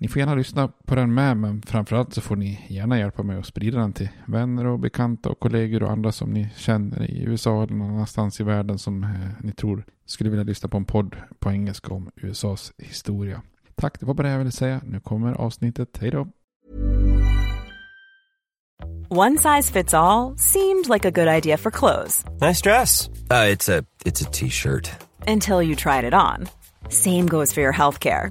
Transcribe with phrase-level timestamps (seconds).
[0.00, 3.38] Ni får gärna lyssna på den med, men framförallt så får ni gärna hjälpa mig
[3.38, 7.22] att sprida den till vänner och bekanta och kollegor och andra som ni känner i
[7.22, 10.84] USA eller någon annanstans i världen som eh, ni tror skulle vilja lyssna på en
[10.84, 13.42] podd på engelska om USAs historia.
[13.74, 14.80] Tack, det var bara det jag ville säga.
[14.84, 15.98] Nu kommer avsnittet.
[16.00, 16.28] Hej då!
[19.10, 22.24] One size fits all seemed like a good idea for clothes.
[22.40, 23.08] Nice dress.
[23.30, 24.90] Uh, it's a it's a t-shirt.
[25.26, 26.48] Until you tried it on.
[26.90, 28.30] Same goes for your healthcare.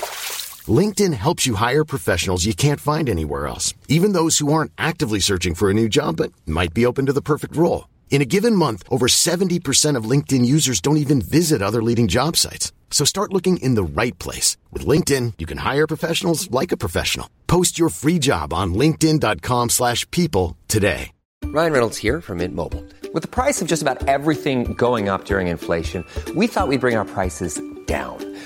[0.67, 5.19] LinkedIn helps you hire professionals you can't find anywhere else, even those who aren't actively
[5.19, 7.87] searching for a new job but might be open to the perfect role.
[8.11, 12.37] In a given month, over 70% of LinkedIn users don't even visit other leading job
[12.37, 12.71] sites.
[12.91, 14.57] So start looking in the right place.
[14.71, 17.27] With LinkedIn, you can hire professionals like a professional.
[17.47, 21.11] Post your free job on linkedin.com slash people today.
[21.45, 22.85] Ryan Reynolds here from Mint Mobile.
[23.13, 26.95] With the price of just about everything going up during inflation, we thought we'd bring
[26.95, 28.30] our prices down.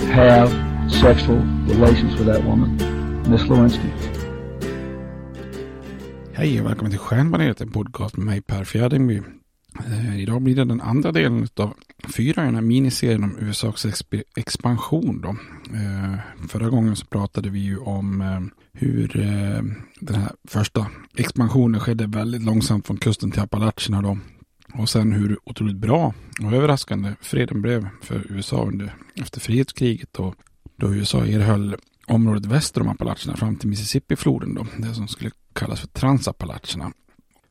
[0.00, 0.50] have
[0.90, 2.76] sexual relations with that woman,
[3.30, 3.88] Miss Lewinsky.
[6.32, 9.22] Hej och välkommen till Stjärnbaneret, en podcast med mig Per Fjärdingby.
[9.86, 11.74] Eh, idag blir det den andra delen av
[12.16, 15.20] fyra i den här miniserien om USAs exp- expansion.
[15.20, 15.28] Då.
[15.76, 16.18] Eh,
[16.48, 18.40] förra gången så pratade vi ju om eh,
[18.72, 19.62] hur eh,
[20.00, 20.86] den här första
[21.16, 24.02] expansionen skedde väldigt långsamt från kusten till Appalacherna.
[24.02, 24.18] Då.
[24.78, 30.08] Och sen hur otroligt bra och överraskande freden blev för USA under, efter frihetskriget.
[30.12, 30.34] Då,
[30.76, 31.76] då USA erhöll
[32.06, 34.54] området väster om Appalacherna fram till Mississippifloden.
[34.54, 36.92] Då, det som skulle kallas för Transappalacherna.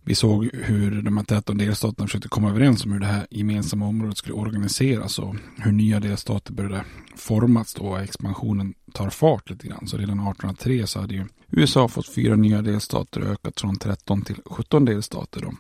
[0.08, 3.85] Vi såg hur de här 13 delstaterna försökte komma överens om hur det här gemensamma
[3.88, 6.84] området skulle organiseras och hur nya delstater började
[7.16, 9.88] formas då och expansionen tar fart lite grann.
[9.88, 14.22] Så redan 1803 så hade ju USA fått fyra nya delstater och ökat från 13
[14.22, 15.41] till 17 delstater.
[15.41, 15.53] Då.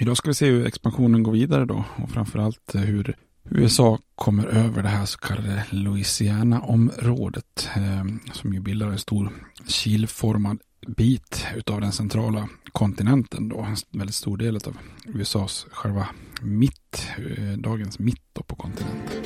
[0.00, 3.16] Idag ska vi se hur expansionen går vidare då och framförallt hur
[3.50, 9.30] USA kommer över det här så kallade Louisiana-området eh, som ju bildar en stor
[9.66, 13.60] kilformad bit utav den centrala kontinenten då.
[13.60, 14.76] En väldigt stor del av
[15.06, 16.06] USAs själva
[16.42, 19.22] mitt, eh, dagens mitt då på kontinenten.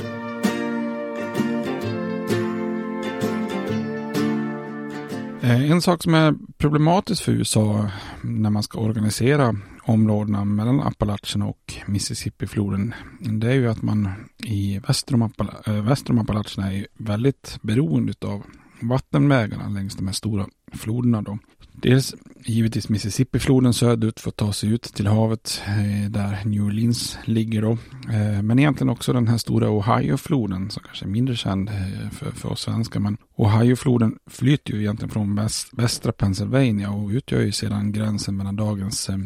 [5.43, 7.90] Eh, en sak som är problematisk för USA
[8.23, 12.94] när man ska organisera områdena mellan Appalacherna och Mississippifloden.
[13.20, 14.08] Det är ju att man
[14.44, 18.42] i väster om, Appala- äh, väster om Appalacherna är väldigt beroende av
[18.80, 21.22] vattenvägarna längs de här stora floderna.
[21.22, 21.38] Då.
[21.72, 27.18] Dels givetvis Mississippifloden söderut för att ta sig ut till havet eh, där New Orleans
[27.24, 27.70] ligger då.
[28.12, 32.30] Eh, men egentligen också den här stora Ohiofloden som kanske är mindre känd eh, för,
[32.30, 33.00] för oss svenskar.
[33.00, 38.56] Men Ohiofloden flyter ju egentligen från väst, västra Pennsylvania och utgör ju sedan gränsen mellan
[38.56, 39.16] dagens eh,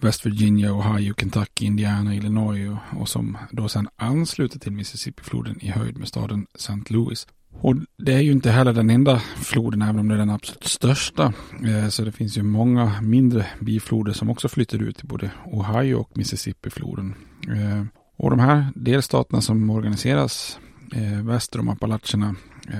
[0.00, 5.68] West Virginia, Ohio, Kentucky, Indiana, Illinois och, och som då sedan ansluter till Mississippifloden i
[5.68, 6.80] höjd med staden St.
[6.88, 7.26] Louis.
[7.60, 10.64] Och det är ju inte heller den enda floden, även om det är den absolut
[10.64, 11.32] största.
[11.64, 15.94] Eh, så det finns ju många mindre bifloder som också flyter ut i både Ohio
[15.94, 17.14] och Mississippifloden.
[17.48, 17.84] Eh,
[18.16, 20.58] och de här delstaterna som organiseras
[20.92, 22.34] eh, väster om Appalacherna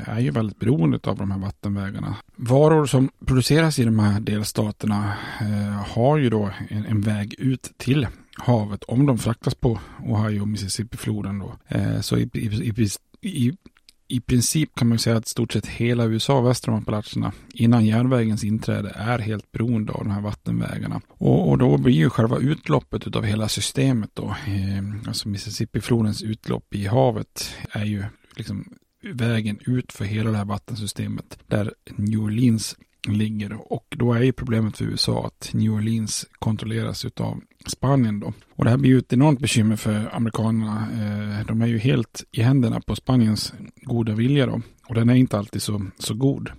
[0.06, 2.16] är ju väldigt beroende av de här vattenvägarna.
[2.36, 8.06] Varor som produceras i de här delstaterna eh, har ju då en, väg ut till
[8.36, 11.38] havet om de fraktas på Ohio och Mississippi-floden.
[11.38, 11.54] Då.
[11.68, 12.88] Eh, så i, i,
[13.20, 13.52] i,
[14.08, 18.44] i princip kan man säga att stort sett hela USA väster om Appalacherna innan järnvägens
[18.44, 21.00] inträde är helt beroende av de här vattenvägarna.
[21.08, 26.74] Och, och då blir ju själva utloppet av hela systemet då, eh, alltså Mississippi-flodens utlopp
[26.74, 28.04] i havet är ju
[28.36, 28.64] liksom
[29.12, 32.76] vägen ut för hela det här vattensystemet där New Orleans
[33.08, 33.72] ligger.
[33.72, 38.32] Och då är ju problemet för USA att New Orleans kontrolleras av Spanien då.
[38.54, 40.88] Och det här blir ju ett enormt bekymmer för amerikanerna.
[40.92, 44.60] Eh, de är ju helt i händerna på Spaniens goda vilja då.
[44.88, 46.50] Och den är inte alltid så, så god.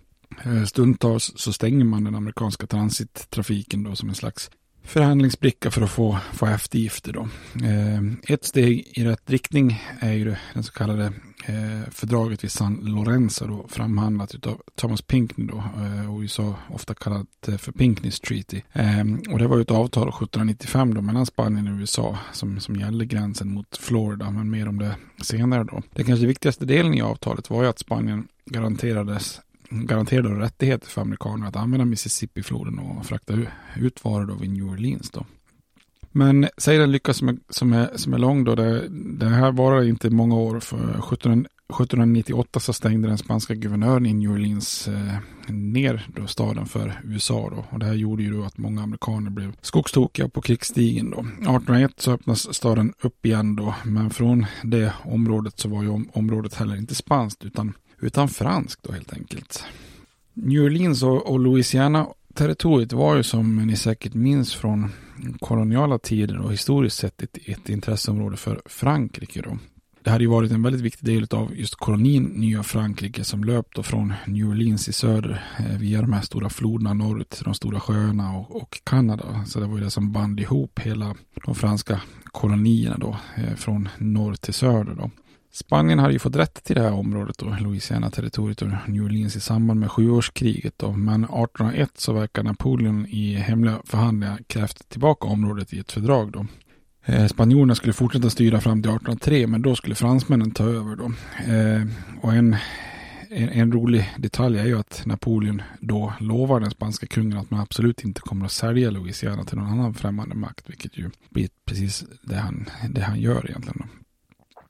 [0.44, 4.52] Eh, stundtals så stänger man den amerikanska transittrafiken då som en slags
[4.84, 7.14] förhandlingsbricka för att få, få eftergifter.
[7.14, 7.22] Då.
[7.66, 11.14] Eh, ett steg i rätt riktning är ju den så kallade
[11.46, 16.94] eh, fördraget vid San Lorenzo då, framhandlat av Thomas Pinckney då, eh, och USA ofta
[16.94, 18.62] kallat eh, för Pinckneys Treaty.
[18.74, 22.76] Ehm, och det var ju ett avtal 1795 då, mellan Spanien och USA som, som
[22.76, 25.82] gällde gränsen mot Florida, men mer om det senare då.
[25.94, 31.48] Den kanske viktigaste delen i avtalet var ju att Spanien garanterades garanterade rättigheter för amerikaner
[31.48, 33.34] att använda Mississippi-floden och frakta
[33.76, 35.12] ut varor vid New Orleans.
[35.12, 35.26] Då.
[36.18, 38.56] Men säg den lycka som är, som är, som är lång då.
[38.56, 40.60] Det, det här varar inte många år.
[40.60, 46.66] För 17, 1798 så stängde den spanska guvernören i New Orleans eh, ner då staden
[46.66, 47.50] för USA.
[47.50, 47.66] Då.
[47.70, 51.10] Och det här gjorde ju då att många amerikaner blev skogstokiga på krigsstigen.
[51.10, 51.20] Då.
[51.20, 53.76] 1801 så öppnas staden upp igen då.
[53.84, 58.92] Men från det området så var ju området heller inte spanskt utan utan franskt då
[58.94, 59.64] helt enkelt.
[60.34, 64.92] New Orleans och, och Louisiana territoriet var ju som ni säkert minns från
[65.40, 69.42] koloniala tider och historiskt sett ett, ett intresseområde för Frankrike.
[69.42, 69.58] Då.
[70.04, 73.86] Det hade ju varit en väldigt viktig del av just kolonin Nya Frankrike som löpt
[73.86, 77.80] från New Orleans i söder eh, via de här stora floderna norrut till de stora
[77.80, 79.46] sjöarna och, och Kanada.
[79.46, 83.90] Så det var ju det som band ihop hela de franska kolonierna då eh, från
[83.98, 84.96] norr till söder.
[84.96, 85.12] Då.
[85.58, 89.40] Spanien hade ju fått rätt till det här området och Louisiana-territoriet och New Orleans i
[89.40, 90.74] samband med sjuårskriget.
[90.78, 90.92] Då.
[90.92, 96.32] Men 1801 så verkar Napoleon i hemliga förhandlingar krävt tillbaka området i ett fördrag.
[96.32, 96.46] Då.
[97.06, 100.96] Eh, spanjorerna skulle fortsätta styra fram till 1803 men då skulle fransmännen ta över.
[100.96, 101.06] Då.
[101.54, 101.86] Eh,
[102.22, 102.56] och en,
[103.30, 107.60] en, en, rolig detalj är ju att Napoleon då lovar den spanska kungen att man
[107.60, 110.70] absolut inte kommer att sälja Louisiana till någon annan främmande makt.
[110.70, 113.78] Vilket ju blir precis det han, det han gör egentligen.
[113.80, 114.07] Då.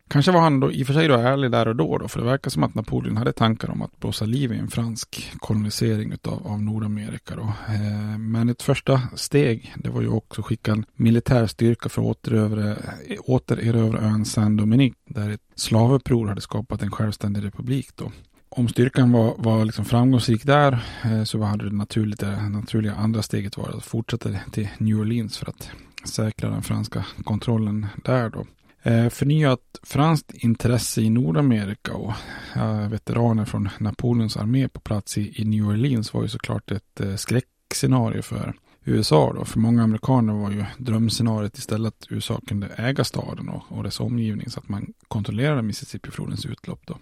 [0.07, 2.19] Kanske var han då i och för sig då ärlig där och då, då för
[2.19, 6.12] det verkar som att Napoleon hade tankar om att blåsa liv i en fransk kolonisering
[6.12, 7.36] utav, av Nordamerika.
[7.36, 7.54] Då.
[7.74, 12.01] Eh, men ett första steg, det var ju också att skicka en militär styrka för
[12.01, 12.75] att återerövra,
[13.19, 17.89] återerövra ön Saint-Dominique, där ett slavuppror hade skapat en självständig republik.
[17.95, 18.12] Då.
[18.50, 23.21] Om styrkan var, var liksom framgångsrik där eh, så hade det naturligt, det naturliga andra
[23.21, 25.69] steget varit att fortsätta till New Orleans för att
[26.06, 28.45] säkra den franska kontrollen där då.
[28.87, 32.13] Eh, förnyat franskt intresse i Nordamerika och
[32.89, 38.21] veteraner från Napoleons armé på plats i, New Orleans var ju såklart ett eh, skräckscenario
[38.21, 38.53] för
[38.83, 39.45] USA då.
[39.45, 43.99] För många amerikaner var ju drömscenariot istället att USA kunde äga staden och, och dess
[43.99, 46.97] omgivning så att man kontrollerade Mississippiflodens utlopp då.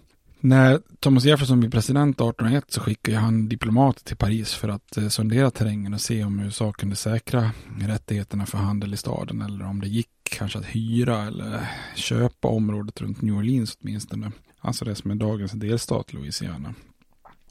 [0.46, 5.08] När Thomas Jefferson blev president 1801 så skickade han diplomater till Paris för att eh,
[5.08, 7.50] sondera terrängen och se om USA kunde säkra
[7.80, 13.00] rättigheterna för handel i staden eller om det gick kanske att hyra eller köpa området
[13.00, 14.32] runt New Orleans åtminstone.
[14.60, 16.74] Alltså det som är dagens delstat Louisiana.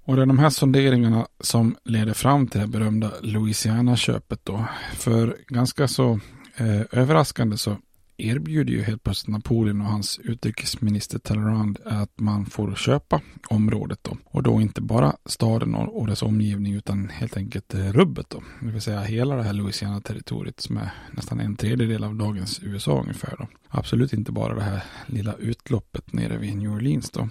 [0.04, 4.66] Och det är de här sonderingarna som leder fram till det berömda Louisiana-köpet då.
[4.94, 6.20] För ganska så
[6.58, 7.78] eh, överraskande så
[8.18, 14.18] erbjuder ju helt plötsligt Napoleon och hans utrikesminister Talleyrand att man får köpa området då.
[14.26, 18.44] Och då inte bara staden och dess omgivning utan helt enkelt eh, rubbet då.
[18.62, 23.02] Det vill säga hela det här Louisiana-territoriet som är nästan en tredjedel av dagens USA
[23.02, 23.48] ungefär då.
[23.70, 27.30] Absolut inte bara det här lilla utloppet nere vid New Orleans då.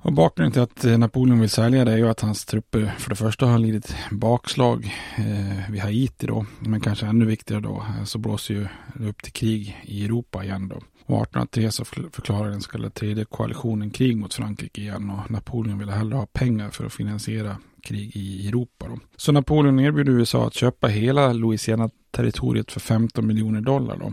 [0.00, 3.10] Och bakgrunden till att eh, Napoleon vill sälja det är ju att hans trupper för
[3.10, 6.46] det första har lidit bakslag eh, vid Haiti då.
[6.60, 10.44] Men kanske ännu viktigare då eh, så blåser ju det upp till krig i Europa
[10.44, 10.76] igen då.
[11.06, 15.78] Och 1803 så förklarar den så kallade tredje koalitionen krig mot Frankrike igen och Napoleon
[15.78, 18.88] ville hellre ha pengar för att finansiera krig i Europa.
[18.88, 18.98] Då.
[19.16, 23.96] Så Napoleon erbjuder USA att köpa hela Louisiana-territoriet för 15 miljoner dollar.
[23.96, 24.12] Då.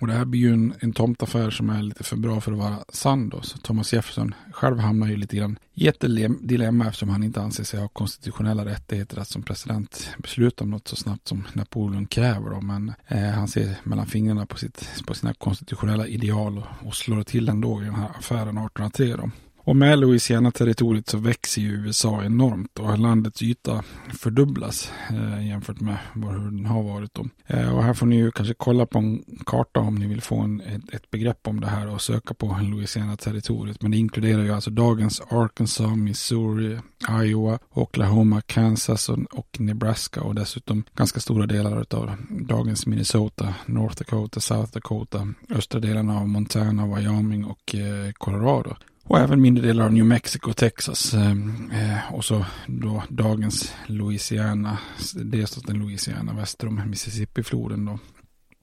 [0.00, 2.58] Och det här blir ju en, en tomtaffär som är lite för bra för att
[2.58, 3.40] vara sann då.
[3.42, 6.04] Så Thomas Jefferson själv hamnar ju lite grann i ett
[6.40, 10.88] dilemma eftersom han inte anser sig ha konstitutionella rättigheter att som president besluta om något
[10.88, 12.50] så snabbt som Napoleon kräver.
[12.50, 12.60] Då.
[12.60, 17.22] Men eh, han ser mellan fingrarna på, sitt, på sina konstitutionella ideal och, och slår
[17.22, 19.16] till ändå i den här affären 1803.
[19.16, 19.30] Då.
[19.64, 23.84] Och med Louisiana-territoriet så växer ju USA enormt och landets yta
[24.18, 27.14] fördubblas eh, jämfört med hur den har varit.
[27.14, 27.26] Då.
[27.46, 30.40] Eh, och här får ni ju kanske kolla på en karta om ni vill få
[30.40, 33.82] en, ett, ett begrepp om det här och söka på Louisiana-territoriet.
[33.82, 36.78] Men det inkluderar ju alltså dagens Arkansas, Missouri,
[37.22, 43.96] Iowa, Oklahoma, Kansas och, och Nebraska och dessutom ganska stora delar av dagens Minnesota, North
[43.96, 48.76] Dakota, South Dakota, östra delarna av Montana, Wyoming och eh, Colorado.
[49.04, 51.14] Och även mindre delar av New Mexico och Texas.
[51.14, 54.78] Eh, eh, och så då dagens Louisiana,
[55.14, 57.98] delstaten Louisiana väster om Mississippi-floden då.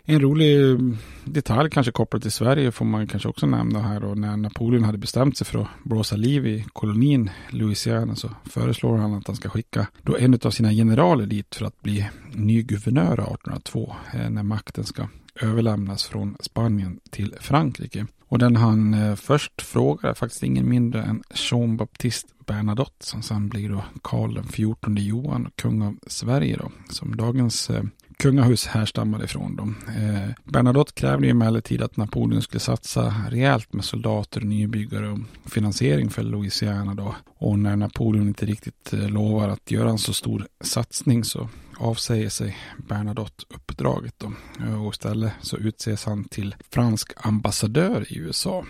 [0.09, 0.77] En rolig eh,
[1.25, 4.13] detalj kanske kopplat till Sverige får man kanske också nämna här då.
[4.13, 9.13] när Napoleon hade bestämt sig för att blåsa liv i kolonin Louisiana så föreslår han
[9.13, 13.13] att han ska skicka då en av sina generaler dit för att bli ny guvernör
[13.13, 15.07] 1802 eh, när makten ska
[15.41, 18.05] överlämnas från Spanien till Frankrike.
[18.27, 23.21] Och den han eh, först frågar är faktiskt ingen mindre än Jean Baptiste Bernadotte som
[23.21, 27.83] sen blir då Karl den XIV Johan, kung av Sverige då, som dagens eh,
[28.17, 29.55] kungahus härstammar ifrån.
[29.55, 29.75] dem.
[29.87, 36.23] Eh, Bernadotte krävde emellertid att Napoleon skulle satsa rejält med soldater, nybyggare och finansiering för
[36.23, 36.93] Louisiana.
[36.93, 37.15] Då.
[37.37, 42.29] Och när Napoleon inte riktigt eh, lovar att göra en så stor satsning så avsäger
[42.29, 44.15] sig Bernadotte uppdraget.
[44.17, 44.33] Då.
[44.59, 48.65] Eh, och istället så utses han till fransk ambassadör i USA.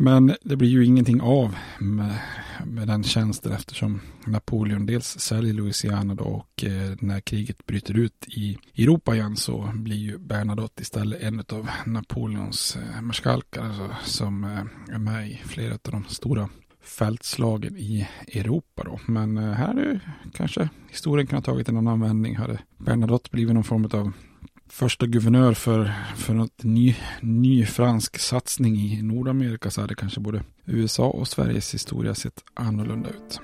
[0.00, 2.18] Men det blir ju ingenting av med,
[2.64, 8.24] med den tjänsten eftersom Napoleon dels säljer Louisiana då och eh, när kriget bryter ut
[8.28, 14.44] i Europa igen så blir ju Bernadotte istället en av Napoleons eh, marskalkar alltså, som
[14.44, 16.48] eh, är med i flera av de stora
[16.88, 19.00] fältslagen i Europa då.
[19.06, 20.00] Men eh, här hade
[20.34, 22.36] kanske historien kunnat tagit en annan vändning.
[22.36, 24.12] Hade Bernadotte blivit någon form av
[24.70, 30.42] första guvernör för, för något ny, ny fransk satsning i Nordamerika så hade kanske både
[30.64, 33.40] USA och Sveriges historia sett annorlunda ut.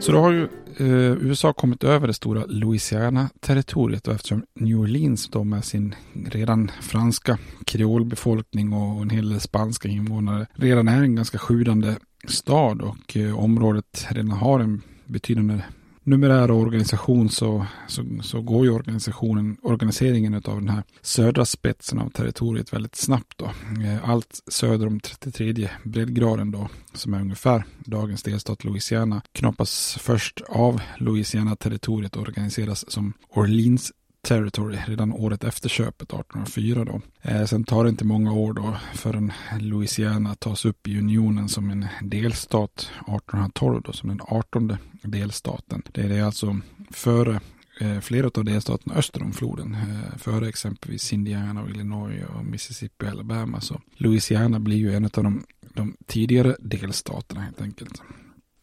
[0.00, 5.28] Så då har ju eh, USA kommit över det stora Louisiana-territoriet och eftersom New Orleans
[5.28, 5.94] då med sin
[6.26, 11.94] redan franska kreolbefolkning och en hel del spanska invånare redan är en ganska sjudande
[12.28, 15.60] stad och eh, området redan har en betydande
[16.04, 21.98] numerär och organisation så, så, så, går ju organisationen, organiseringen av den här södra spetsen
[21.98, 23.38] av territoriet väldigt snabbt.
[23.38, 23.44] Då.
[23.84, 30.40] Eh, allt söder om 33 breddgraden då, som är ungefär dagens delstat Louisiana, knoppas först
[30.48, 33.92] av Louisiana-territoriet och organiseras som Orleans
[34.22, 37.00] Territory redan året efter köpet 1804 då.
[37.22, 41.70] Eh, sen tar det inte många år då förrän Louisiana tas upp i unionen som
[41.70, 45.82] en delstat 1812 då som den 18 delstaten.
[45.92, 46.60] Det är alltså
[46.90, 47.40] före
[47.80, 49.74] eh, flera av delstaterna öster om floden.
[49.74, 53.60] Eh, före exempelvis Indiana, och Illinois och Mississippi och Alabama.
[53.60, 58.02] Så Louisiana blir ju en av de, de tidigare delstaterna helt enkelt.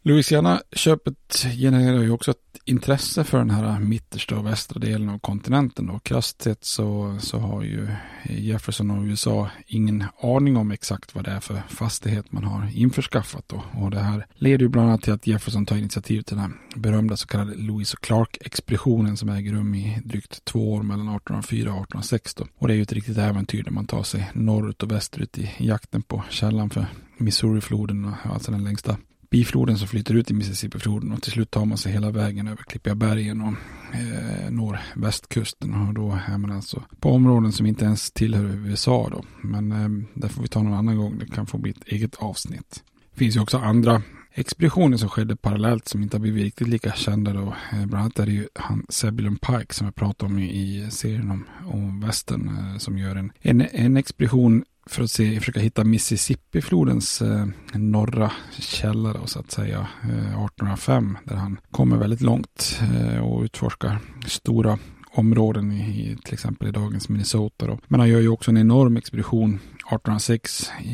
[0.07, 5.89] Louisiana-köpet genererar ju också ett intresse för den här mittersta och västra delen av kontinenten.
[5.89, 7.87] Och krasst sett så, så har ju
[8.23, 13.43] Jefferson och USA ingen aning om exakt vad det är för fastighet man har införskaffat.
[13.47, 13.63] Då.
[13.73, 16.51] Och det här leder ju bland annat till att Jefferson tar initiativ till den här
[16.75, 21.69] berömda så kallade Louis och Clark-expeditionen som äger rum i drygt två år mellan 1804
[21.69, 22.33] och 1806.
[22.33, 22.47] Då.
[22.57, 25.51] Och det är ju ett riktigt äventyr där man tar sig norrut och västerut i
[25.57, 26.85] jakten på källan för
[27.17, 28.97] Missourifloden, alltså den längsta
[29.29, 32.63] bifloden som flyter ut i Mississippifloden och till slut tar man sig hela vägen över
[32.63, 33.53] Klippiga bergen och
[33.95, 39.09] eh, når västkusten och då är man alltså på områden som inte ens tillhör USA
[39.11, 39.23] då.
[39.41, 41.17] Men eh, det får vi ta någon annan gång.
[41.19, 42.83] Det kan få bli ett eget avsnitt.
[43.11, 44.01] Det finns ju också andra
[44.37, 47.55] expeditioner som skedde parallellt som inte har blivit riktigt lika kända då.
[47.73, 50.91] Eh, bland annat är det ju han Sebulon Pike som jag pratade om i, i
[50.91, 55.59] serien om, om västern eh, som gör en, en, en expedition för att se, försöka
[55.59, 62.79] hitta Mississippiflodens eh, norra källare så att säga eh, 1805 där han kommer väldigt långt
[62.81, 64.79] eh, och utforskar stora
[65.17, 67.67] områden i, till exempel i dagens Minnesota.
[67.67, 67.79] Då.
[67.87, 70.93] Men han gör ju också en enorm expedition 1806 i,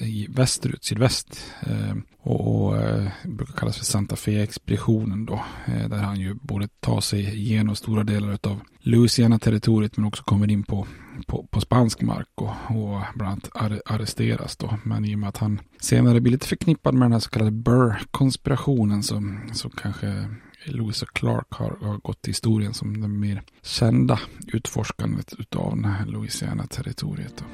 [0.00, 1.44] i västerut, sydväst.
[1.66, 5.44] Eh, och, och eh, brukar kallas för Santa Fe-expeditionen då.
[5.66, 10.50] Eh, där han ju borde ta sig igenom stora delar av Louisiana-territoriet men också kommer
[10.50, 10.86] in på,
[11.26, 14.78] på, på spansk mark och, och bland annat ar arresteras då.
[14.82, 17.50] Men i och med att han senare blir lite förknippad med den här så kallade
[17.50, 20.28] Burr-konspirationen så, så kanske
[20.64, 24.20] Louisa Clark har, har gått till historien som den mer kända
[24.52, 27.44] utforskandet utav det här Louisiana-territoriet.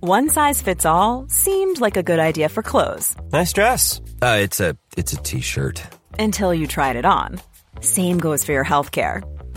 [0.00, 3.16] One size fits all seemed like a good idea for clothes.
[3.32, 4.00] Nice dress.
[4.22, 5.82] Uh, it's a it's a t-shirt.
[6.18, 7.40] Until you tried it on.
[7.80, 9.22] Same goes for your healthcare.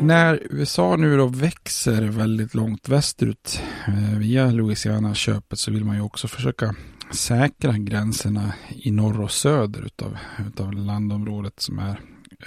[0.00, 6.02] När USA nu då växer väldigt långt västerut eh, via Louisiana-köpet så vill man ju
[6.02, 6.74] också försöka
[7.12, 12.00] säkra gränserna i norr och söder utav, utav landområdet som är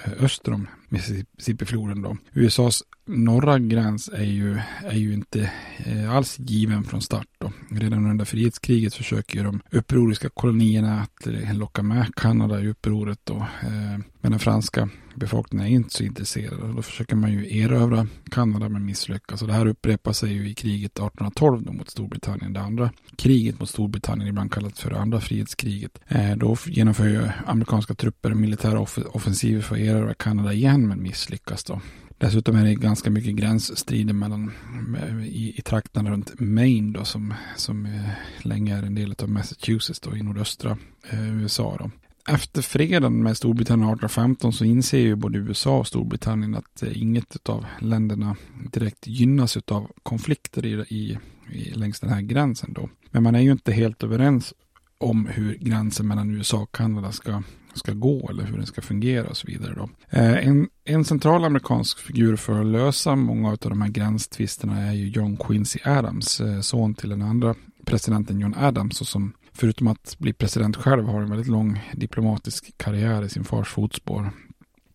[0.05, 2.01] eh, öster om Mississippifloden.
[2.01, 2.17] Då.
[2.33, 7.27] USAs norra gräns är ju, är ju inte eh, alls given från start.
[7.37, 7.51] Då.
[7.69, 13.19] Redan under frihetskriget försöker ju de upproriska kolonierna att eh, locka med Kanada i upproret.
[13.23, 13.35] Då.
[13.35, 16.75] Eh, men den franska befolkningen är inte så intresserad.
[16.75, 19.41] Då försöker man ju erövra Kanada men misslyckas.
[19.41, 22.53] Och det här upprepar sig ju i kriget 1812 då mot Storbritannien.
[22.53, 25.99] Det andra kriget mot Storbritannien, ibland kallat för det andra frihetskriget.
[26.07, 31.03] Eh, då genomför ju amerikanska trupper militära off offensiver för att erövra Kanada igen men
[31.03, 31.81] misslyckas då.
[32.17, 34.51] Dessutom är det ganska mycket gränsstrider mellan,
[34.97, 38.09] eh, i, i trakterna runt Maine då, som, som eh,
[38.41, 40.77] länge är en del av Massachusetts då, i nordöstra
[41.09, 41.77] eh, USA.
[41.79, 41.91] Då.
[42.33, 47.49] Efter freden med Storbritannien 1815 så inser ju både USA och Storbritannien att eh, inget
[47.49, 48.35] av länderna
[48.71, 51.17] direkt gynnas av konflikter i, i,
[51.51, 52.73] i, längs den här gränsen.
[52.73, 52.89] Då.
[53.11, 54.53] Men man är ju inte helt överens
[55.01, 59.27] om hur gränsen mellan USA och Kanada ska ska gå eller hur den ska fungera
[59.27, 59.73] och så vidare.
[59.75, 59.89] Då.
[60.09, 64.93] Eh, en, en central amerikansk figur för att lösa många av de här gränstvisterna är
[64.93, 69.87] ju John Quincy Adams, eh, son till den andra presidenten John Adams och som förutom
[69.87, 74.31] att bli president själv har en väldigt lång diplomatisk karriär i sin fars fotspår.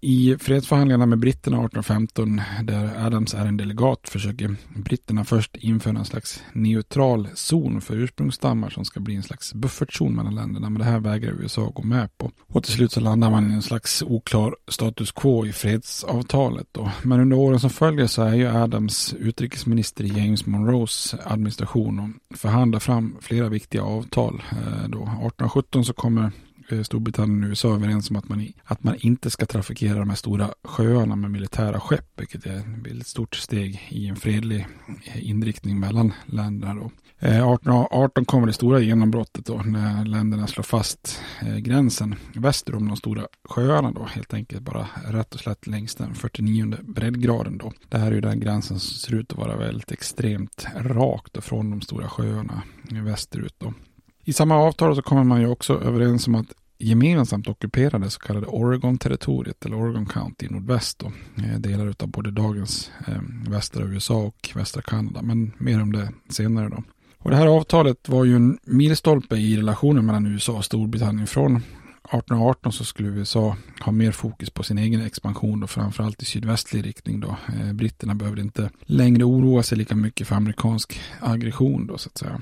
[0.01, 6.05] I fredsförhandlingarna med britterna 1815, där Adams är en delegat, försöker britterna först införa en
[6.05, 10.71] slags neutral zon för ursprungsstammar som ska bli en slags buffertzon mellan länderna.
[10.71, 12.31] Men det här vägrar USA gå med på.
[12.47, 16.67] Och till slut så landar man i en slags oklar status quo i fredsavtalet.
[16.73, 16.91] Då.
[17.03, 21.99] Men under åren som följer så är ju Adams utrikesminister i James Monroes administration
[22.31, 24.43] och förhandlar fram flera viktiga avtal.
[24.51, 26.33] Eh, då 1817 så kommer
[26.69, 30.17] Eh, Storbritannien och USA överens om att man, att man inte ska trafikera de här
[30.17, 34.67] stora sjöarna med militära skepp, vilket är ett väldigt stort steg i en fredlig
[35.05, 36.73] eh, inriktning mellan länderna.
[36.73, 36.91] Eh, då.
[37.19, 41.21] 1818 kommer det stora genombrottet då när länderna slår fast
[41.59, 46.15] gränsen väster om de stora sjöarna då helt enkelt bara rätt och slätt längs den
[46.15, 47.73] 49 breddgraden då.
[47.89, 51.71] Det här är ju den gränsen som ser ut att vara väldigt extremt rakt från
[51.71, 53.73] de stora sjöarna västerut då.
[54.29, 56.47] I samma avtal så kommer man ju också överens om att
[56.79, 60.99] gemensamt ockupera det så kallade Oregon-territoriet eller Oregon County i nordväst.
[60.99, 61.13] Då,
[61.43, 65.23] eh, delar av både dagens eh, västra USA och västra Kanada.
[65.23, 66.83] Men mer om det senare då.
[67.19, 71.27] Och det här avtalet var ju en milstolpe i relationen mellan USA och Storbritannien.
[71.27, 76.25] Från 1818 så skulle USA ha mer fokus på sin egen expansion och framförallt i
[76.25, 77.37] sydvästlig riktning då.
[77.61, 82.19] Eh, britterna behövde inte längre oroa sig lika mycket för amerikansk aggression då så att
[82.19, 82.41] säga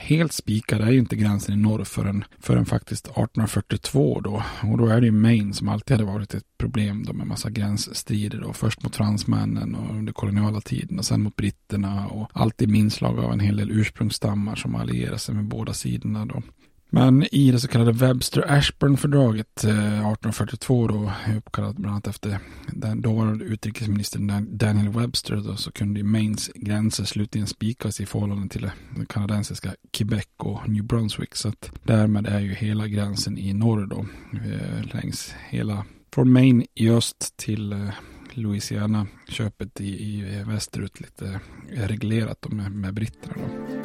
[0.00, 4.42] helt spikad är ju inte gränsen i norr förrän, förrän faktiskt 1842 då.
[4.62, 7.50] Och då är det ju Maine som alltid hade varit ett problem då med massa
[7.50, 8.52] gränsstrider då.
[8.52, 13.18] Först mot fransmännen och under koloniala tiden och sen mot britterna och alltid med inslag
[13.18, 16.42] av en hel del ursprungsstammar som allierar sig med båda sidorna då.
[16.92, 23.44] Men i det så kallade Webster-Ashburn-fördraget 1842 eh, då, uppkallat bland annat efter den dåvarande
[23.44, 28.72] utrikesministern Daniel Webster då, så kunde Maines gränser slutligen spikas i förhållande till det
[29.08, 31.34] kanadensiska Quebec och New Brunswick.
[31.34, 36.66] Så att därmed är ju hela gränsen i norr då, eh, längs hela från Maine
[36.74, 37.88] i öst till eh,
[38.32, 43.34] Louisiana köpet i, i västerut lite reglerat med, med britterna.
[43.36, 43.80] Då.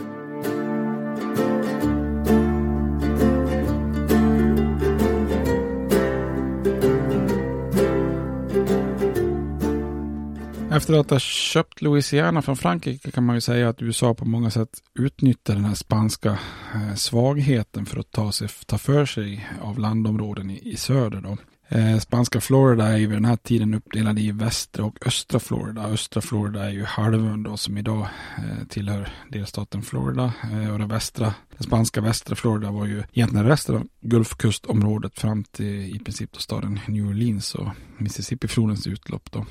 [10.76, 14.52] Efter att ha köpt Louisiana från Frankrike kan man ju säga att USA på många
[14.52, 16.40] sätt utnyttjar den här spanska
[16.74, 21.22] eh, svagheten för att ta, sig, ta för sig av landområden i, i söder.
[21.22, 21.38] Då.
[21.68, 25.84] Eh, spanska Florida är ju vid den här tiden uppdelad i västra och östra Florida.
[25.84, 28.08] Östra Florida är ju halvön då som idag
[28.38, 30.34] eh, tillhör delstaten Florida.
[30.52, 35.44] Eh, och det västra, den spanska västra Florida var ju egentligen resten av Gulfkustområdet fram
[35.44, 39.46] till i princip då staden New Orleans och Mississippi-flodens utlopp då.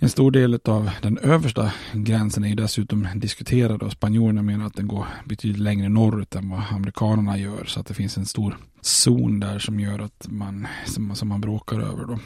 [0.00, 4.74] En stor del av den översta gränsen är ju dessutom diskuterad och spanjorerna menar att
[4.74, 7.64] den går betydligt längre norrut än vad amerikanerna gör.
[7.64, 11.40] Så att det finns en stor zon där som gör att man, som, som man
[11.40, 12.18] bråkar över då.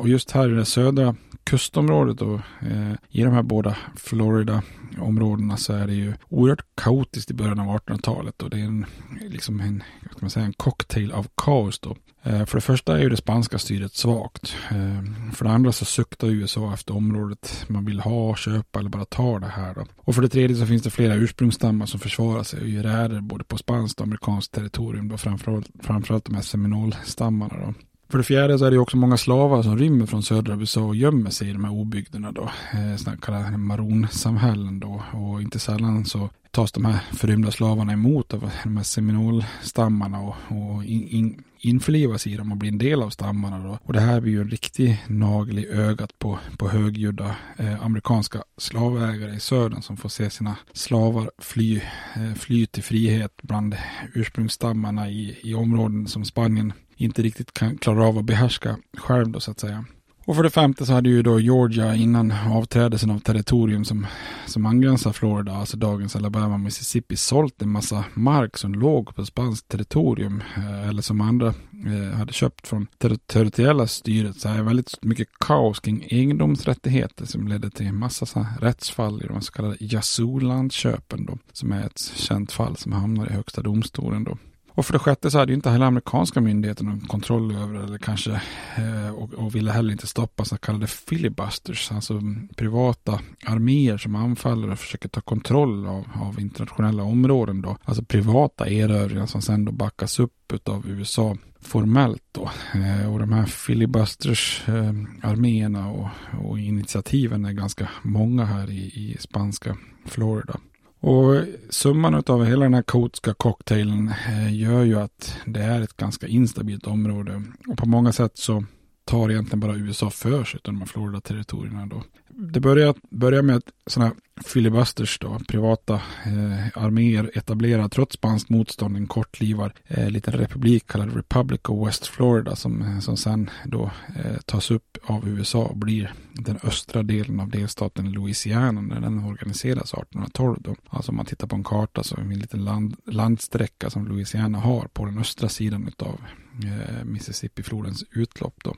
[0.00, 5.72] Och just här i det södra kustområdet och eh, i de här båda Florida-områdena så
[5.72, 8.86] är det ju oerhört kaotiskt i början av 1800-talet och det är en,
[9.20, 11.96] liksom en, ska man säga, en cocktail av kaos då.
[12.22, 14.56] Eh, för det första är ju det spanska styret svagt.
[14.70, 19.04] Eh, för det andra så suktar USA efter området man vill ha, köpa eller bara
[19.04, 19.74] ta det här.
[19.74, 19.84] Då.
[19.96, 23.20] Och för det tredje så finns det flera ursprungsstammar som försvarar sig och gör räder
[23.20, 25.08] både på spanskt och amerikanskt territorium.
[25.08, 27.54] Då framförallt, framförallt de här seminolstammarna.
[27.66, 27.74] Då.
[28.10, 30.96] För det fjärde så är det också många slavar som rymmer från södra USA och
[30.96, 32.42] gömmer sig i de här obygderna då.
[32.42, 35.02] Eh, sådana kallade maronsamhällen då.
[35.12, 40.36] Och inte sällan så tas de här förrymda slavarna emot av de här seminolstammarna och,
[40.48, 43.58] och in, in, införlivas i dem och blir en del av stammarna.
[43.58, 43.78] Då.
[43.82, 48.42] Och det här blir ju en riktig nagel i ögat på, på högljudda eh, amerikanska
[48.56, 51.80] slavägare i södern som får se sina slavar fly,
[52.16, 53.76] eh, fly till frihet bland
[54.14, 59.40] ursprungsstammarna i, i områden som Spanien inte riktigt kan klara av att behärska själv då
[59.40, 59.84] så att säga.
[60.30, 64.06] Och för det femte så hade ju då Georgia innan avträdelsen av territorium som,
[64.46, 69.26] som angränsar Florida, alltså dagens Alabama och Mississippi, sålt en massa mark som låg på
[69.26, 71.46] spanskt territorium eh, eller som andra
[71.86, 74.40] eh, hade köpt från ter territoriella styret.
[74.40, 79.26] Så här väldigt mycket kaos kring egendomsrättigheter som ledde till en massa så rättsfall i
[79.26, 84.24] de så kallade Yazoo-landköpen då, som är ett känt fall som hamnar i högsta domstolen
[84.24, 84.38] då.
[84.74, 87.98] Och för det sjätte så hade ju inte heller amerikanska myndigheter någon kontroll över eller
[87.98, 88.30] kanske
[88.76, 92.20] eh, och, och, ville heller inte stoppa så kallade filibusters, alltså
[92.56, 97.76] privata arméer som anfaller och försöker ta kontroll av, av internationella områden då.
[97.84, 100.32] Alltså privata erövringar som sen då backas upp
[100.64, 102.50] av USA formellt då.
[102.74, 106.08] Eh, och de här filibusters-arméerna eh, och,
[106.44, 110.60] och, initiativen är ganska många här i, i spanska Florida.
[111.00, 115.96] Och summan av hela den här kotska cocktailen eh, gör ju att det är ett
[115.96, 117.42] ganska instabilt område.
[117.68, 118.64] Och på många sätt så
[119.10, 122.02] tar egentligen bara USA för sig av de här Florida-territorierna då.
[122.28, 128.96] Det börjar, börjar med att sådana filibusters då, privata eh, arméer etablerar trots spanskt motstånd
[128.96, 133.90] en kortlivad eh, liten republik kallad Republic of West Florida som, eh, som sen då
[134.16, 139.24] eh, tas upp av USA och blir den östra delen av delstaten Louisiana när den
[139.24, 140.76] organiseras 1812 då.
[140.88, 144.08] Alltså om man tittar på en karta så är det en liten land, landsträcka som
[144.08, 146.20] Louisiana har på den östra sidan av
[146.64, 148.76] eh, Mississippi-flodens utlopp då.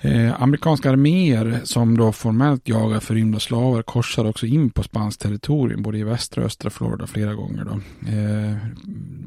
[0.00, 5.82] Eh, amerikanska arméer som då formellt jagar förrymda slavar korsar också in på spanskt territorium
[5.82, 7.64] både i västra och östra Florida flera gånger.
[7.64, 7.80] Då.
[8.10, 8.56] Eh,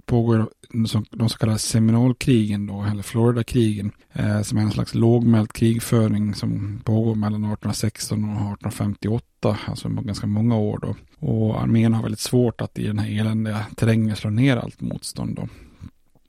[0.06, 0.88] pågår de
[1.30, 7.16] så, kallade Seminolkrigen då, eller Floridakrigen, eh, som är en slags lågmäld krigföring som pågår
[7.16, 10.96] mellan 1816 och 1858, alltså ganska många år då.
[11.28, 15.36] Och armén har väldigt svårt att i den här eländiga terrängen slå ner allt motstånd
[15.36, 15.48] då.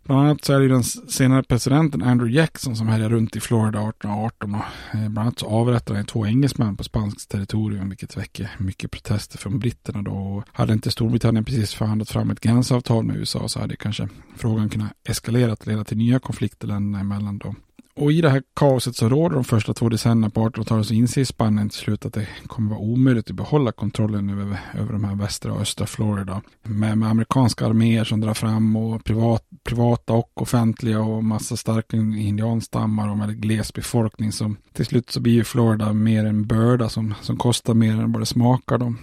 [0.04, 3.78] Bland annat så är det den senare presidenten Andrew Jackson som härjar runt i Florida
[3.78, 4.60] 1818 och
[4.94, 9.38] eh, bland annat så avrättar han två engelsmän på spanskt territorium vilket väcker mycket protester
[9.38, 10.12] från britterna då.
[10.12, 14.68] Och hade inte Storbritannien precis förhandlat fram ett gränsavtal med USA så hade kanske frågan
[14.68, 17.54] kunnat eskalera och leda till nya konflikter länderna emellan då.
[17.94, 21.24] Och i det här kaoset som råder de första två decennierna på 1800-talet så inser
[21.24, 25.14] Spanien till slut att det kommer vara omöjligt att behålla kontrollen över, över de här
[25.14, 26.42] västra och östra Florida.
[26.62, 31.96] Med, med amerikanska arméer som drar fram och privat, privata och offentliga och massa starka
[31.96, 34.33] indianstammar och med gles befolkning.
[34.33, 38.12] som till slut så blir ju Florida mer en börda som, som kostar mer än
[38.12, 38.78] vad det smakar.
[38.78, 38.94] Då.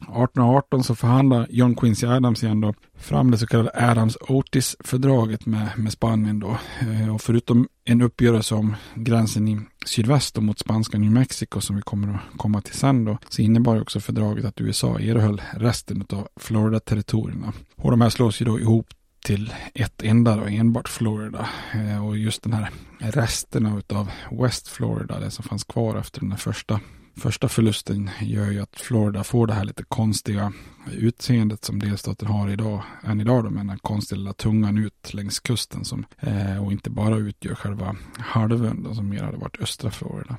[0.00, 5.92] 1818 så förhandlar John Quincy Adams igen då fram det så kallade Adams-Otis-fördraget med, med
[5.92, 6.58] Spanien då.
[6.80, 11.82] Eh, och förutom en uppgörelse om gränsen i sydväst mot spanska New Mexico som vi
[11.82, 16.28] kommer att komma till sen då, så innebar också fördraget att USA erhöll resten av
[16.36, 17.52] Florida-territorierna.
[17.76, 18.86] Och de här slås ju då ihop
[19.24, 21.48] till ett enda då, enbart Florida.
[21.74, 26.30] Eh, och just den här resterna av West Florida, det som fanns kvar efter den
[26.30, 26.80] här första
[27.20, 30.52] första förlusten gör ju att Florida får det här lite konstiga
[30.92, 35.14] utseendet som delstaten har idag, än idag då, med den här konstiga lilla tungan ut
[35.14, 39.60] längs kusten som, eh, och inte bara utgör själva halvön då, som mer hade varit
[39.60, 40.36] östra Florida.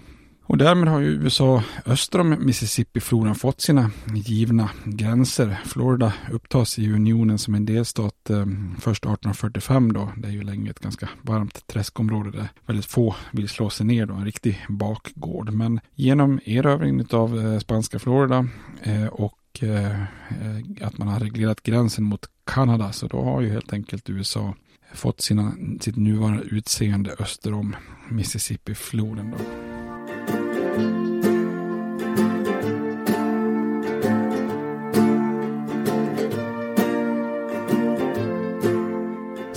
[0.51, 5.61] Och därmed har ju USA öster om Mississippifloden fått sina givna gränser.
[5.65, 8.45] Florida upptas i unionen som en delstat eh,
[8.79, 10.11] först 1845 då.
[10.17, 14.05] Det är ju länge ett ganska varmt träskområde där väldigt få vill slå sig ner
[14.05, 14.13] då.
[14.13, 15.53] En riktig bakgård.
[15.53, 18.47] Men genom erövringen av eh, spanska Florida
[18.81, 20.01] eh, och eh,
[20.81, 24.55] att man har reglerat gränsen mot Kanada så då har ju helt enkelt USA
[24.93, 27.75] fått sina, sitt nuvarande utseende öster om
[28.09, 29.31] Mississippifloden.
[29.31, 29.70] Då.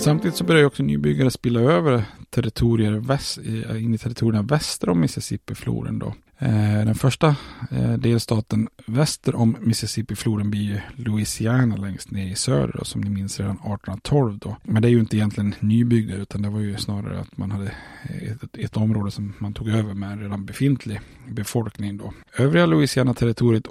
[0.05, 3.37] Samtidigt så börjar också nybyggare spilla över territorier väst,
[3.77, 6.13] in i territorierna väster om Mississippifloden Då.
[6.37, 7.35] Eh, den första
[7.71, 13.39] eh, delstaten väster om Mississippi-floden blir Louisiana längst ner i söder då, som ni minns
[13.39, 14.57] redan 1812 då.
[14.63, 17.71] Men det är ju inte egentligen nybyggda utan det var ju snarare att man hade
[18.03, 22.13] eh, ett, ett område som man tog över med en redan befintlig befolkning då.
[22.37, 23.67] Övriga Louisiana-territoriet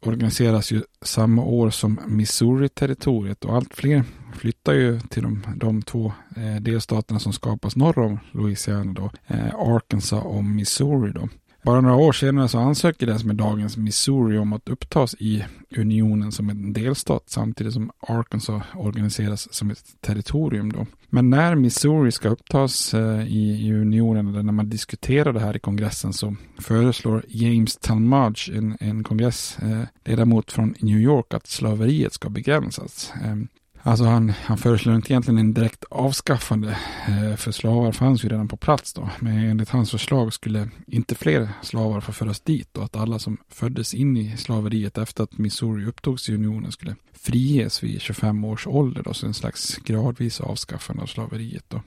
[0.00, 6.12] organiseras ju samma år som Missouri-territoriet och allt fler flyttar ju till de, de två
[6.36, 11.28] eh, delstaterna som skapas norr om Louisiana då, eh, Arkansas och Missouri då.
[11.68, 15.44] Bara några år senare så ansöker den som är dagens Missouri om att upptas i
[15.76, 20.86] unionen som en delstat samtidigt som Arkansas organiseras som ett territorium då.
[21.08, 25.56] Men när Missouri ska upptas eh, i, i unionen eller när man diskuterar det här
[25.56, 32.12] i kongressen så föreslår James Talmadge, en, en kongressledamot eh, från New York, att slaveriet
[32.12, 33.12] ska begränsas.
[33.24, 33.48] Ehm,
[33.82, 38.48] Alltså han, han föreslår inte egentligen en direkt avskaffande, eh, för slavar fanns ju redan
[38.48, 39.10] på plats då.
[39.20, 43.36] Men enligt hans förslag skulle inte fler slavar få föras dit och att alla som
[43.48, 48.66] föddes in i slaveriet efter att Missouri upptogs i unionen skulle friges vid 25 års
[48.66, 51.80] ålder då, så en slags gradvis avskaffande av slaveriet då.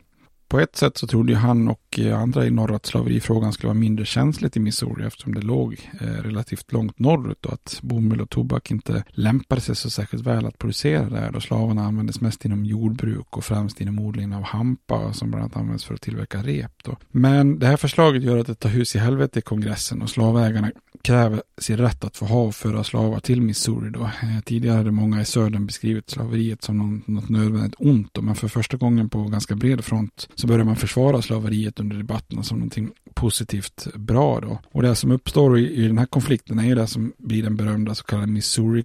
[0.51, 3.67] På ett sätt så trodde ju han och eh, andra i norr att slaverifrågan skulle
[3.67, 8.21] vara mindre känsligt i Missouri eftersom det låg eh, relativt långt norrut och att bomull
[8.21, 12.45] och tobak inte lämpade sig så särskilt väl att producera där då slavarna användes mest
[12.45, 16.43] inom jordbruk och främst inom odlingen av hampa som bland annat används för att tillverka
[16.43, 16.71] rep.
[16.83, 16.97] Då.
[17.11, 20.71] Men det här förslaget gör att det tar hus i helvete i kongressen och slavägarna
[21.01, 23.89] kräver sin rätt att få ha och föra slavar till Missouri.
[23.89, 24.03] Då.
[24.03, 28.35] Eh, tidigare hade många i södern beskrivit slaveriet som något, något nödvändigt ont, då, men
[28.35, 32.57] för första gången på ganska bred front så börjar man försvara slaveriet under debatterna som
[32.57, 34.39] någonting positivt bra.
[34.39, 34.59] Då.
[34.71, 37.95] Och det som uppstår i, i den här konflikten är det som blir den berömda
[37.95, 38.83] så kallade Missouri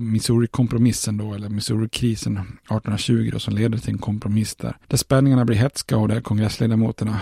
[0.00, 4.76] Missouri-kompromissen då, eller Missouri-krisen 1820 då, som leder till en kompromiss där.
[4.86, 7.20] Där spänningarna blir hetska och där kongressledamöterna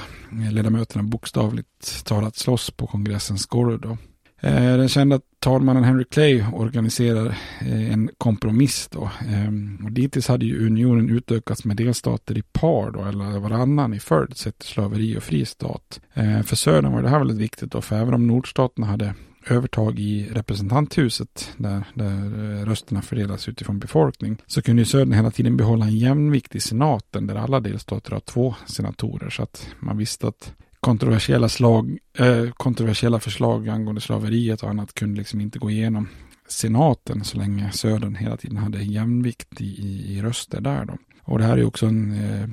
[0.50, 3.98] ledamöterna bokstavligt talat slåss på kongressens golv då.
[4.46, 7.26] Eh, den kända talmannen Henry Clay organiserar
[7.60, 9.10] eh, en kompromiss då.
[9.28, 14.00] Ehm, och dittills hade ju unionen utökats med delstater i par då, eller varannan i
[14.00, 16.00] följd sett till slaveri och fri stat.
[16.14, 19.14] Eh, för södern var det här väldigt viktigt då, för även om nordstaterna hade
[19.48, 25.56] övertag i representanthuset där, där rösterna fördelas utifrån befolkning så kunde ju södern hela tiden
[25.56, 30.28] behålla en jämvikt i senaten där alla delstater har två senatorer så att man visste
[30.28, 36.08] att kontroversiella, slag, eh, kontroversiella förslag angående slaveriet och annat kunde liksom inte gå igenom
[36.48, 40.84] senaten så länge södern hela tiden hade jämvikt i, i, i röster där.
[40.84, 40.98] Då.
[41.22, 42.48] Och det här är också en, eh,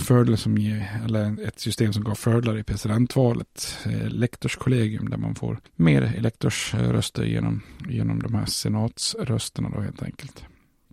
[0.00, 5.34] fördel som ger, eller ett system som gav fördelar i presidentvalet, eh, lektorskollegium där man
[5.34, 10.44] får mer elektorsröster genom, genom de här senatsrösterna då helt enkelt.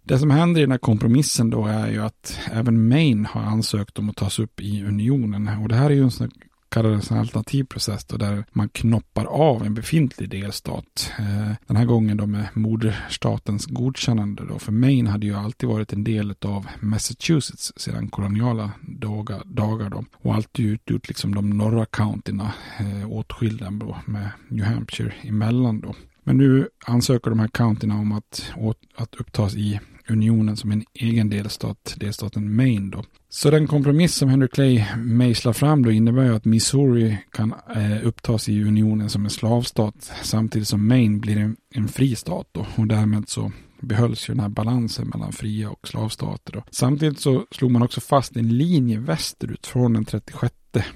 [0.04, 4.00] Det som händer i den här kompromissen då är ju att även Maine har ansökt
[4.00, 5.48] om att tas upp i unionen.
[5.48, 6.32] Och det här är ju en sån
[6.72, 11.12] kallades en alternativ process då där man knoppar av en befintlig delstat.
[11.20, 14.60] Eh, den här gången då med moderstatens godkännande då.
[14.60, 20.06] För Maine hade ju alltid varit en del av Massachusetts sedan koloniala dagar, dagar då.
[20.14, 25.96] Och alltid utgjort liksom de norra countyna eh, åtskilda då med New Hampshire emellan då.
[26.24, 28.54] Men nu ansöker de här countyna om att,
[28.96, 29.80] att upptas i
[30.12, 33.04] unionen som en egen delstat, delstaten Maine då.
[33.30, 38.08] Så den kompromiss som Henry Clay mejslar fram då innebär ju att Missouri kan eh,
[38.08, 42.67] upptas i unionen som en slavstat samtidigt som Maine blir en, en fri stat då
[42.76, 46.54] och därmed så behölls ju den här balansen mellan fria och slavstater.
[46.54, 46.63] Då.
[46.72, 50.56] Samtidigt så slog man också fast en linje västerut från den 36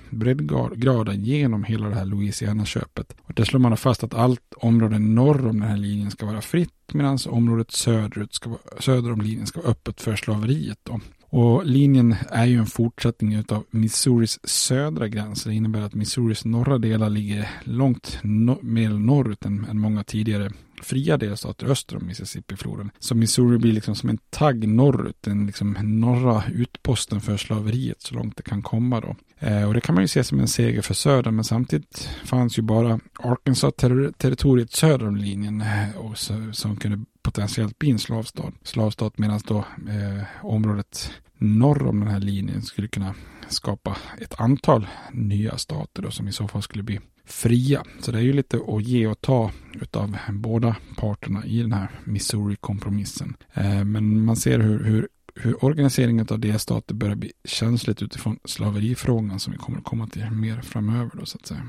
[0.10, 3.16] breddgraden genom hela det här Louisiana-köpet.
[3.22, 6.42] Och där slår man fast att allt område norr om den här linjen ska vara
[6.42, 10.80] fritt medan området söderut ska vara, söder om linjen ska vara öppet för slaveriet.
[10.84, 11.00] Då.
[11.30, 15.44] Och linjen är ju en fortsättning av Missouris södra gräns.
[15.44, 20.52] Det innebär att Missouris norra delar ligger långt no mer norrut än, än många tidigare
[20.82, 22.92] fria delstater öster om Mississippifloden.
[23.00, 28.16] Så Missouri blir liksom som en tagg norrut, den liksom norra utposten för slaveriet så
[28.16, 29.16] långt det kan komma då.
[29.40, 32.58] Eh, och det kan man ju se som en seger för södern, men samtidigt fanns
[32.58, 38.54] ju bara Arkansas-territoriet söder om linjen eh, och så, som kunde potentiellt bli en slavstat.
[38.64, 43.16] Slavstat medan då eh, området norr om den här linjen skulle kunna
[43.50, 47.84] skapa ett antal nya stater då, som i så fall skulle bli fria.
[48.00, 51.92] Så det är ju lite att ge och ta utav båda parterna i den här
[52.04, 53.36] Missouri-kompromissen.
[53.54, 59.40] Eh, men man ser hur, hur, hur organiseringen av delstater börjar bli känsligt utifrån slaverifrågan
[59.40, 61.62] som vi kommer att komma till mer framöver då så att säga.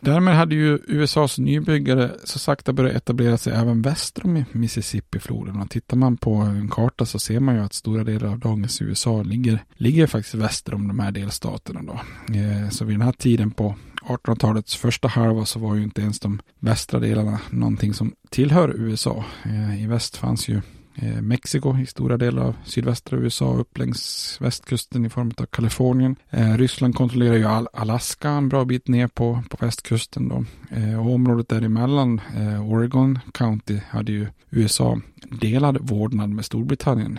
[0.00, 5.60] Därmed hade ju USAs nybyggare så sakta börjat etablera sig även väster om Mississippifloden.
[5.60, 8.82] Och tittar man på en karta så ser man ju att stora delar av dagens
[8.82, 11.82] USA ligger, ligger faktiskt väster om de här delstaterna.
[11.82, 12.00] Då.
[12.34, 13.74] Eh, så vid den här tiden på
[14.06, 19.24] 1800-talets första halva så var ju inte ens de västra delarna någonting som tillhör USA.
[19.44, 20.60] Eh, I väst fanns ju
[20.98, 26.16] Eh, Mexiko i stora delar av sydvästra USA upp längs västkusten i form av Kalifornien.
[26.30, 30.44] Eh, Ryssland kontrollerar ju Alaska en bra bit ner på, på västkusten då.
[30.70, 37.18] Eh, och området däremellan, eh, Oregon County, hade ju USA delad vårdnad med Storbritannien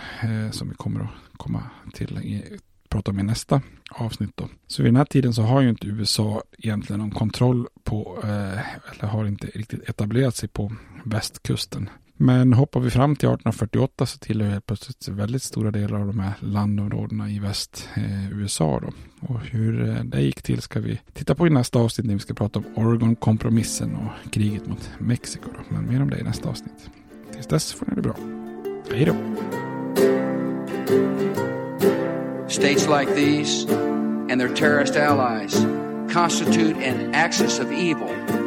[0.52, 1.64] som vi kommer att komma
[1.94, 2.42] till
[2.90, 4.32] prata om i nästa avsnitt.
[4.36, 4.50] Då.
[4.68, 8.92] Så vid den här tiden så har ju inte USA egentligen någon kontroll på, eh,
[8.92, 10.74] eller har inte riktigt etablerat sig på
[11.06, 11.90] västkusten.
[12.18, 16.20] Men hoppar vi fram till 1848 så tillhör helt plötsligt väldigt stora delar av de
[16.20, 18.80] här landområdena i väst eh, USA.
[18.80, 18.92] Då.
[19.34, 22.20] Och hur eh, det gick till ska vi titta på i nästa avsnitt när vi
[22.20, 25.50] ska prata om Oregon-kompromissen och kriget mot Mexiko.
[25.54, 25.76] Då.
[25.76, 26.90] Men mer om det i nästa avsnitt.
[27.34, 28.16] Tills dess får ni det bra.
[28.92, 29.16] Hej då!
[32.48, 33.68] States like these
[34.32, 35.66] and their terrorist allies
[36.14, 38.47] constitute an axis of evil.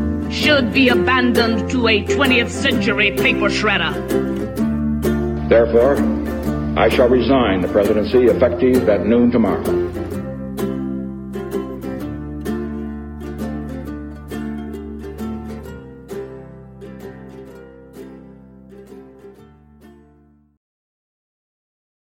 [0.31, 3.91] should be abandoned to a 20th century paper shredder.
[5.49, 5.97] Therefore,
[6.79, 9.90] I shall resign the presidency effective at noon tomorrow.